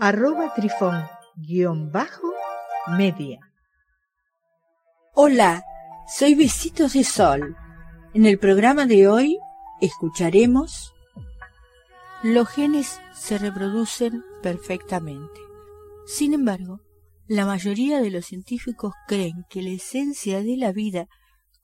arroba 0.00 0.54
trifón 0.54 1.04
guion 1.36 1.90
bajo 1.90 2.28
media. 2.96 3.40
Hola, 5.14 5.64
soy 6.06 6.36
Besitos 6.36 6.92
de 6.92 7.02
Sol. 7.02 7.56
En 8.14 8.24
el 8.24 8.38
programa 8.38 8.86
de 8.86 9.08
hoy 9.08 9.38
escucharemos 9.80 10.94
Los 12.22 12.48
genes 12.48 13.00
se 13.12 13.38
reproducen 13.38 14.22
perfectamente. 14.40 15.40
Sin 16.06 16.32
embargo, 16.32 16.80
la 17.26 17.44
mayoría 17.44 18.00
de 18.00 18.10
los 18.10 18.26
científicos 18.26 18.94
creen 19.08 19.44
que 19.50 19.62
la 19.62 19.70
esencia 19.70 20.42
de 20.42 20.56
la 20.56 20.70
vida 20.70 21.08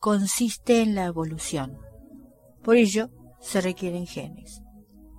consiste 0.00 0.82
en 0.82 0.96
la 0.96 1.04
evolución. 1.04 1.78
Por 2.64 2.76
ello, 2.76 3.10
se 3.40 3.60
requieren 3.60 4.06
genes. 4.06 4.60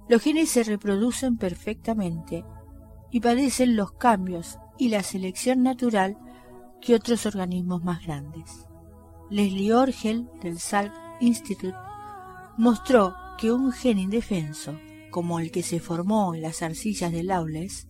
Los 0.10 0.22
genes 0.22 0.50
se 0.50 0.64
reproducen 0.64 1.38
perfectamente 1.38 2.44
y 3.16 3.22
padecen 3.22 3.78
los 3.78 3.94
cambios 3.94 4.58
y 4.78 4.90
la 4.90 5.02
selección 5.02 5.64
natural 5.64 6.18
que 6.82 6.96
otros 6.96 7.26
organismos 7.26 7.82
más 7.82 8.06
grandes. 8.06 8.68
Leslie 9.30 9.72
Orgel 9.72 10.28
del 10.42 10.60
Salk 10.60 10.92
Institute 11.22 11.78
mostró 12.58 13.16
que 13.38 13.54
un 13.54 13.72
gen 13.72 14.00
indefenso, 14.00 14.78
como 15.12 15.40
el 15.40 15.50
que 15.50 15.64
se 15.64 15.80
formó 15.80 16.36
en 16.36 16.42
las 16.42 16.62
arcillas 16.62 17.14
de 17.14 17.24
Lawless, 17.24 17.88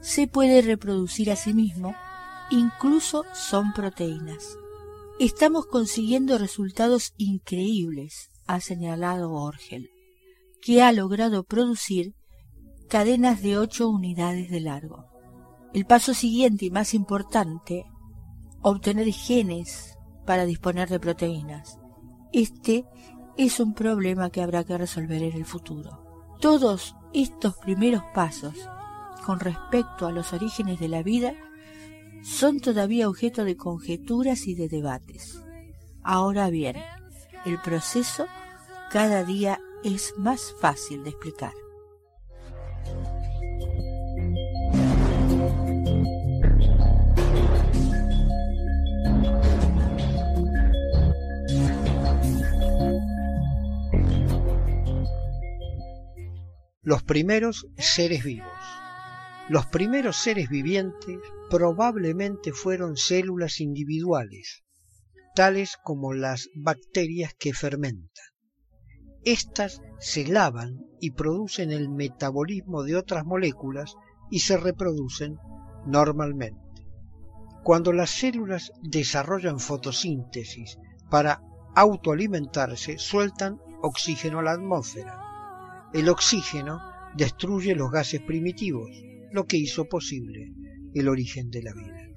se 0.00 0.28
puede 0.28 0.62
reproducir 0.62 1.32
a 1.32 1.34
sí 1.34 1.54
mismo, 1.54 1.96
incluso 2.52 3.24
son 3.34 3.72
proteínas. 3.72 4.58
Estamos 5.18 5.66
consiguiendo 5.66 6.38
resultados 6.38 7.14
increíbles, 7.16 8.30
ha 8.46 8.60
señalado 8.60 9.32
Orgel, 9.32 9.90
que 10.60 10.82
ha 10.82 10.92
logrado 10.92 11.42
producir 11.42 12.14
cadenas 12.88 13.42
de 13.42 13.58
ocho 13.58 13.88
unidades 13.88 14.50
de 14.50 14.60
largo. 14.60 15.06
El 15.72 15.86
paso 15.86 16.14
siguiente 16.14 16.66
y 16.66 16.70
más 16.70 16.94
importante, 16.94 17.84
obtener 18.60 19.10
genes 19.12 19.98
para 20.26 20.44
disponer 20.44 20.88
de 20.88 21.00
proteínas. 21.00 21.78
Este 22.32 22.86
es 23.36 23.60
un 23.60 23.74
problema 23.74 24.30
que 24.30 24.42
habrá 24.42 24.64
que 24.64 24.76
resolver 24.76 25.22
en 25.22 25.32
el 25.32 25.44
futuro. 25.44 26.02
Todos 26.40 26.96
estos 27.12 27.56
primeros 27.56 28.02
pasos 28.14 28.54
con 29.24 29.40
respecto 29.40 30.06
a 30.06 30.12
los 30.12 30.32
orígenes 30.32 30.80
de 30.80 30.88
la 30.88 31.02
vida 31.02 31.34
son 32.22 32.60
todavía 32.60 33.08
objeto 33.08 33.44
de 33.44 33.56
conjeturas 33.56 34.46
y 34.46 34.54
de 34.54 34.68
debates. 34.68 35.42
Ahora 36.02 36.50
bien, 36.50 36.76
el 37.44 37.60
proceso 37.60 38.26
cada 38.90 39.24
día 39.24 39.60
es 39.84 40.14
más 40.18 40.54
fácil 40.60 41.02
de 41.04 41.10
explicar. 41.10 41.52
Los 56.84 57.04
primeros 57.04 57.68
seres 57.78 58.24
vivos. 58.24 58.50
Los 59.48 59.66
primeros 59.66 60.16
seres 60.16 60.48
vivientes 60.48 61.20
probablemente 61.48 62.52
fueron 62.52 62.96
células 62.96 63.60
individuales, 63.60 64.64
tales 65.36 65.78
como 65.84 66.12
las 66.12 66.48
bacterias 66.56 67.34
que 67.38 67.54
fermentan. 67.54 68.26
Estas 69.24 69.80
se 70.00 70.26
lavan 70.26 70.80
y 71.00 71.12
producen 71.12 71.70
el 71.70 71.88
metabolismo 71.88 72.82
de 72.82 72.96
otras 72.96 73.24
moléculas 73.24 73.94
y 74.28 74.40
se 74.40 74.56
reproducen 74.56 75.36
normalmente. 75.86 76.84
Cuando 77.62 77.92
las 77.92 78.10
células 78.10 78.72
desarrollan 78.82 79.60
fotosíntesis 79.60 80.78
para 81.08 81.42
autoalimentarse, 81.76 82.98
sueltan 82.98 83.60
oxígeno 83.82 84.40
a 84.40 84.42
la 84.42 84.52
atmósfera 84.54 85.21
el 85.92 86.08
oxígeno 86.08 86.80
destruye 87.14 87.74
los 87.74 87.90
gases 87.90 88.20
primitivos, 88.20 88.90
lo 89.30 89.46
que 89.46 89.58
hizo 89.58 89.86
posible 89.86 90.52
el 90.94 91.08
origen 91.08 91.50
de 91.50 91.62
la 91.62 91.72
vida. 91.72 92.08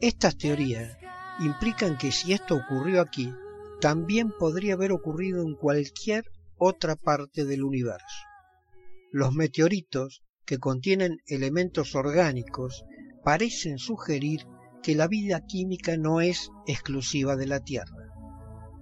Estas 0.00 0.36
teorías 0.36 0.96
implican 1.40 1.98
que 1.98 2.12
si 2.12 2.32
esto 2.32 2.56
ocurrió 2.56 3.00
aquí, 3.00 3.32
también 3.80 4.32
podría 4.38 4.74
haber 4.74 4.92
ocurrido 4.92 5.42
en 5.42 5.54
cualquier 5.54 6.24
otra 6.56 6.96
parte 6.96 7.44
del 7.44 7.64
universo. 7.64 8.24
Los 9.10 9.34
meteoritos, 9.34 10.22
que 10.44 10.58
contienen 10.58 11.18
elementos 11.26 11.94
orgánicos, 11.94 12.84
parecen 13.24 13.78
sugerir 13.78 14.46
que 14.82 14.94
la 14.94 15.08
vida 15.08 15.44
química 15.46 15.96
no 15.96 16.20
es 16.20 16.50
exclusiva 16.66 17.36
de 17.36 17.46
la 17.46 17.60
Tierra. 17.60 18.08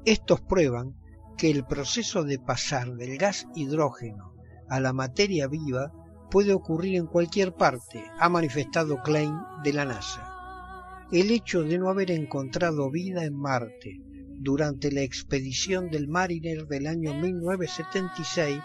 Estos 0.05 0.41
prueban 0.41 0.95
que 1.39 1.51
el 1.51 1.65
proceso 1.65 2.25
de 2.25 2.41
pasar 2.41 2.95
del 2.95 3.17
gas 3.17 3.47
hidrógeno 3.55 4.35
a 4.69 4.81
la 4.81 4.93
materia 4.93 5.47
viva 5.47 5.93
puede 6.31 6.53
ocurrir 6.53 6.97
en 6.97 7.07
cualquier 7.07 7.55
parte, 7.55 8.05
ha 8.19 8.29
manifestado 8.29 9.01
Klein 9.03 9.35
de 9.63 9.73
la 9.73 9.85
NASA. 9.85 11.07
El 11.13 11.31
hecho 11.31 11.63
de 11.63 11.79
no 11.79 11.89
haber 11.89 12.11
encontrado 12.11 12.91
vida 12.91 13.25
en 13.25 13.35
Marte 13.35 14.01
durante 14.41 14.91
la 14.91 15.03
expedición 15.03 15.91
del 15.91 16.09
Mariner 16.09 16.67
del 16.67 16.87
año 16.87 17.15
1976 17.15 18.61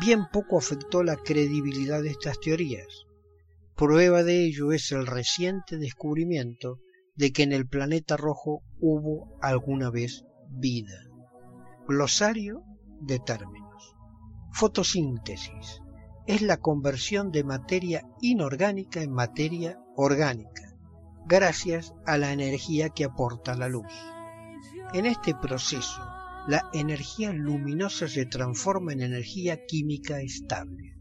bien 0.00 0.26
poco 0.32 0.58
afectó 0.58 1.02
la 1.02 1.16
credibilidad 1.16 2.02
de 2.02 2.10
estas 2.10 2.40
teorías. 2.40 3.04
Prueba 3.76 4.22
de 4.22 4.44
ello 4.44 4.72
es 4.72 4.90
el 4.90 5.06
reciente 5.06 5.76
descubrimiento 5.76 6.80
de 7.14 7.32
que 7.32 7.42
en 7.42 7.52
el 7.52 7.68
planeta 7.68 8.16
rojo 8.16 8.62
hubo 8.78 9.38
alguna 9.42 9.90
vez 9.90 10.24
vida. 10.48 11.09
Glosario 11.92 12.62
de 13.00 13.18
términos. 13.18 13.96
Fotosíntesis 14.52 15.82
es 16.24 16.40
la 16.40 16.58
conversión 16.58 17.32
de 17.32 17.42
materia 17.42 18.06
inorgánica 18.20 19.02
en 19.02 19.10
materia 19.10 19.76
orgánica, 19.96 20.72
gracias 21.26 21.92
a 22.06 22.16
la 22.16 22.30
energía 22.30 22.90
que 22.90 23.02
aporta 23.02 23.56
la 23.56 23.68
luz. 23.68 23.92
En 24.94 25.04
este 25.04 25.34
proceso, 25.34 26.00
la 26.46 26.70
energía 26.72 27.32
luminosa 27.32 28.06
se 28.06 28.24
transforma 28.24 28.92
en 28.92 29.02
energía 29.02 29.66
química 29.66 30.20
estable, 30.20 30.96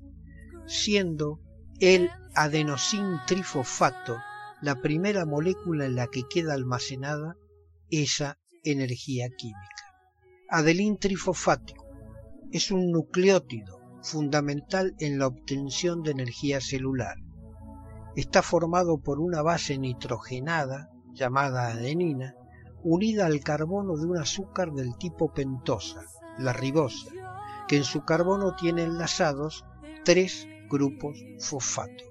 siendo 0.66 1.39
el 1.79 2.09
adenosín 2.33 3.19
trifosfato 3.27 4.17
la 4.59 4.81
primera 4.81 5.27
molécula 5.27 5.85
en 5.85 5.97
la 5.97 6.07
que 6.07 6.23
queda 6.27 6.56
almacenada 6.56 7.35
esa 7.91 8.39
energía 8.63 9.29
química. 9.38 9.88
Adelín 10.51 10.97
trifosfático 10.97 11.85
es 12.51 12.71
un 12.71 12.89
nucleótido 12.89 13.79
fundamental 14.01 14.95
en 14.97 15.19
la 15.19 15.27
obtención 15.27 16.01
de 16.01 16.09
energía 16.09 16.59
celular. 16.59 17.18
Está 18.15 18.41
formado 18.41 18.97
por 18.97 19.19
una 19.19 19.44
base 19.44 19.77
nitrogenada 19.77 20.89
llamada 21.13 21.68
adenina 21.68 22.33
unida 22.81 23.27
al 23.27 23.41
carbono 23.41 23.95
de 23.95 24.07
un 24.07 24.18
azúcar 24.18 24.71
del 24.71 24.97
tipo 24.97 25.31
pentosa, 25.31 26.01
la 26.39 26.51
ribosa, 26.51 27.12
que 27.68 27.77
en 27.77 27.83
su 27.83 28.03
carbono 28.03 28.56
tiene 28.56 28.85
enlazados 28.85 29.65
tres 30.03 30.47
grupos 30.68 31.24
fosfato. 31.38 32.06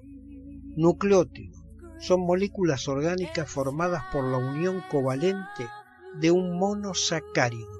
Nucleótido 0.77 1.59
son 1.97 2.21
moléculas 2.21 2.87
orgánicas 2.87 3.51
formadas 3.51 4.03
por 4.13 4.23
la 4.23 4.37
unión 4.37 4.81
covalente 4.89 5.67
de 6.21 6.31
un 6.31 6.57
monosacárido 6.57 7.78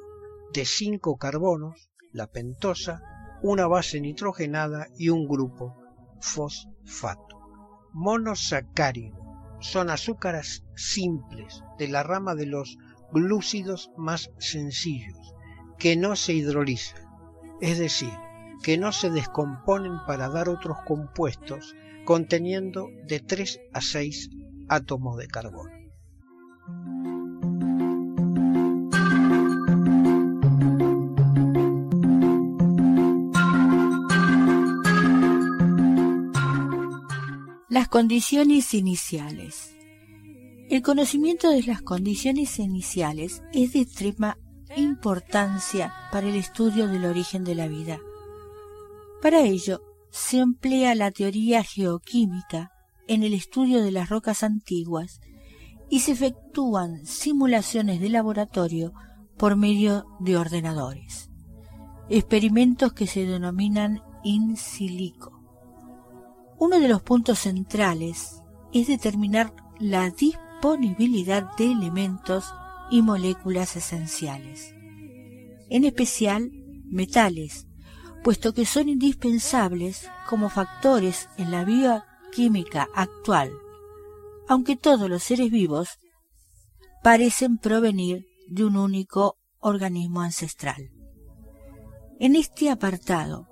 de 0.54 0.66
cinco 0.66 1.18
carbonos, 1.18 1.90
la 2.12 2.28
pentosa, 2.28 3.02
una 3.42 3.68
base 3.68 4.02
nitrogenada 4.02 4.88
y 4.98 5.10
un 5.10 5.28
grupo 5.28 5.76
fosfato. 6.20 7.40
Monosacárido 7.94 9.18
son 9.60 9.90
azúcares 9.90 10.64
simples 10.76 11.64
de 11.78 11.88
la 11.88 12.04
rama 12.04 12.36
de 12.36 12.46
los 12.46 12.78
glúcidos 13.12 13.92
más 13.98 14.32
sencillos, 14.38 15.34
que 15.78 15.96
no 15.96 16.16
se 16.16 16.34
hidrolizan, 16.34 17.02
es 17.62 17.80
decir, 17.80 18.14
que 18.64 18.78
no 18.78 18.92
se 18.92 19.10
descomponen 19.10 19.94
para 20.06 20.30
dar 20.30 20.50
otros 20.50 20.78
compuestos 20.86 21.76
conteniendo 22.06 22.88
de 23.08 23.20
3 23.20 23.62
a 23.74 23.82
6 23.82 24.30
átomos 24.68 25.18
de 25.18 25.28
carbono. 25.28 25.79
Las 37.70 37.88
condiciones 37.88 38.74
iniciales. 38.74 39.76
El 40.72 40.82
conocimiento 40.82 41.52
de 41.52 41.62
las 41.62 41.84
condiciones 41.84 42.58
iniciales 42.58 43.44
es 43.54 43.74
de 43.74 43.82
extrema 43.82 44.40
importancia 44.76 45.94
para 46.12 46.28
el 46.28 46.36
estudio 46.36 46.88
del 46.88 47.06
origen 47.06 47.44
de 47.44 47.54
la 47.54 47.68
vida. 47.68 48.00
Para 49.22 49.42
ello, 49.42 49.84
se 50.10 50.40
emplea 50.40 50.96
la 50.96 51.12
teoría 51.12 51.64
geoquímica 51.64 52.72
en 53.08 53.22
el 53.22 53.36
estudio 53.36 53.84
de 53.84 53.92
las 53.92 54.10
rocas 54.10 54.42
antiguas 54.42 55.22
y 55.92 56.00
se 56.00 56.14
efectúan 56.14 57.06
simulaciones 57.06 58.02
de 58.02 58.10
laboratorio 58.10 58.94
por 59.38 59.56
medio 59.56 60.08
de 60.20 60.38
ordenadores. 60.38 61.30
Experimentos 62.10 62.94
que 62.94 63.06
se 63.06 63.28
denominan 63.28 64.02
in 64.24 64.58
silico. 64.58 65.39
Uno 66.60 66.80
de 66.82 66.90
los 66.90 67.02
puntos 67.02 67.40
centrales 67.40 68.42
es 68.74 68.88
determinar 68.88 69.54
la 69.80 70.10
disponibilidad 70.10 71.56
de 71.58 71.72
elementos 71.72 72.54
y 72.92 73.02
moléculas 73.02 73.78
esenciales, 73.78 74.76
en 75.70 75.86
especial 75.86 76.52
metales, 76.86 77.66
puesto 78.24 78.54
que 78.54 78.66
son 78.66 78.90
indispensables 78.90 80.10
como 80.28 80.50
factores 80.50 81.30
en 81.38 81.52
la 81.52 81.64
bioquímica 81.64 82.90
actual, 82.94 83.52
aunque 84.50 84.76
todos 84.76 85.10
los 85.10 85.24
seres 85.24 85.52
vivos 85.52 86.00
parecen 87.02 87.58
provenir 87.58 88.28
de 88.50 88.66
un 88.66 88.76
único 88.76 89.38
organismo 89.60 90.22
ancestral. 90.22 90.92
En 92.20 92.36
este 92.36 92.70
apartado, 92.70 93.49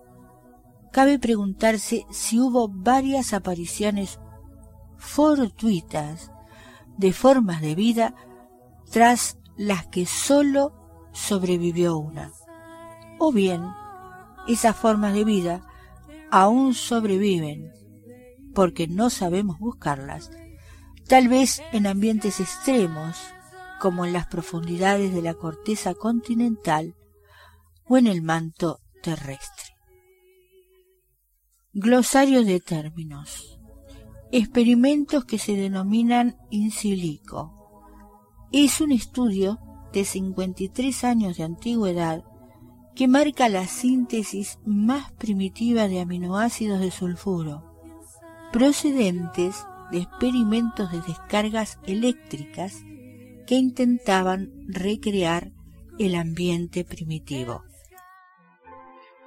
cabe 0.91 1.19
preguntarse 1.19 2.05
si 2.11 2.39
hubo 2.39 2.67
varias 2.67 3.33
apariciones 3.33 4.19
fortuitas 4.97 6.31
de 6.97 7.13
formas 7.13 7.61
de 7.61 7.75
vida 7.75 8.15
tras 8.91 9.37
las 9.55 9.87
que 9.87 10.05
sólo 10.05 10.73
sobrevivió 11.11 11.97
una. 11.97 12.31
O 13.19 13.31
bien, 13.31 13.63
esas 14.47 14.75
formas 14.75 15.13
de 15.13 15.23
vida 15.23 15.61
aún 16.31 16.73
sobreviven 16.73 17.71
porque 18.53 18.87
no 18.87 19.09
sabemos 19.09 19.59
buscarlas, 19.59 20.31
tal 21.07 21.27
vez 21.27 21.61
en 21.71 21.85
ambientes 21.85 22.39
extremos 22.39 23.15
como 23.79 24.05
en 24.05 24.13
las 24.13 24.27
profundidades 24.27 25.13
de 25.13 25.21
la 25.21 25.35
corteza 25.35 25.93
continental 25.93 26.95
o 27.85 27.97
en 27.97 28.07
el 28.07 28.21
manto 28.21 28.79
terrestre. 29.03 29.56
Glosario 31.79 32.43
de 32.43 32.59
términos. 32.59 33.59
Experimentos 34.31 35.25
que 35.25 35.37
se 35.37 35.55
denominan 35.55 36.35
in 36.49 36.71
silico. 36.71 37.53
Es 38.51 38.81
un 38.81 38.91
estudio 38.91 39.59
de 39.93 40.03
53 40.03 41.03
años 41.03 41.37
de 41.37 41.43
antigüedad 41.43 42.23
que 42.95 43.07
marca 43.07 43.47
la 43.47 43.67
síntesis 43.67 44.57
más 44.65 45.11
primitiva 45.19 45.87
de 45.87 46.01
aminoácidos 46.01 46.79
de 46.79 46.89
sulfuro, 46.89 47.63
procedentes 48.51 49.57
de 49.91 49.99
experimentos 49.99 50.91
de 50.91 51.01
descargas 51.01 51.77
eléctricas 51.85 52.73
que 53.45 53.53
intentaban 53.53 54.51
recrear 54.67 55.51
el 55.99 56.15
ambiente 56.15 56.83
primitivo. 56.83 57.61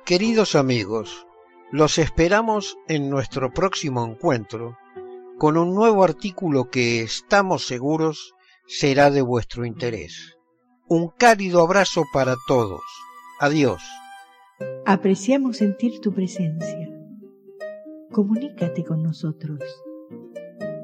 Queridos 0.05 0.57
amigos, 0.57 1.29
los 1.73 1.99
esperamos 1.99 2.77
en 2.89 3.11
nuestro 3.11 3.53
próximo 3.53 4.05
encuentro 4.05 4.77
con 5.39 5.57
un 5.57 5.75
nuevo 5.75 6.03
artículo 6.05 6.69
que 6.69 7.03
estamos 7.03 7.67
seguros 7.67 8.35
será 8.67 9.11
de 9.11 9.23
vuestro 9.23 9.65
interés. 9.65 10.37
Un 10.89 11.09
cálido 11.09 11.63
abrazo 11.63 12.03
para 12.13 12.35
todos. 12.47 12.83
Adiós. 13.39 13.83
Apreciamos 14.85 15.59
sentir 15.59 16.01
tu 16.01 16.13
presencia. 16.13 16.91
Comunícate 18.11 18.85
con 18.85 19.03
nosotros. 19.03 19.61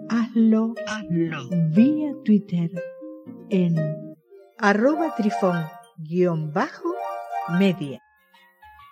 Hazlo, 0.09 0.75
Hazlo. 0.87 1.49
vía 1.71 2.15
Twitter 2.25 2.71
en 3.51 3.77
arroba 4.59 5.15
trifón-media. 5.17 5.69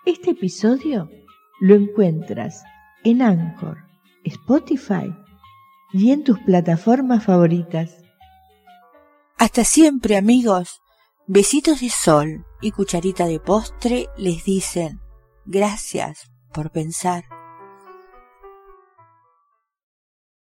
Este 0.05 0.31
episodio 0.31 1.09
lo 1.59 1.75
encuentras 1.75 2.63
en 3.03 3.21
Anchor, 3.21 3.77
Spotify 4.23 5.13
y 5.93 6.11
en 6.11 6.23
tus 6.23 6.39
plataformas 6.39 7.23
favoritas. 7.23 7.97
Hasta 9.37 9.63
siempre 9.63 10.17
amigos. 10.17 10.81
Besitos 11.27 11.81
de 11.81 11.89
sol 11.89 12.45
y 12.61 12.71
cucharita 12.71 13.25
de 13.25 13.39
postre 13.39 14.07
les 14.17 14.43
dicen 14.43 14.99
gracias 15.45 16.29
por 16.53 16.71
pensar. 16.71 17.34